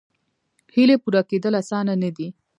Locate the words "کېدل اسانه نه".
1.29-2.09